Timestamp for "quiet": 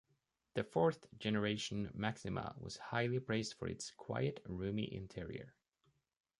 3.91-4.41